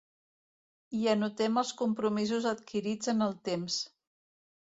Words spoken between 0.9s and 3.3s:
Hi anotem els compromisos adquirits en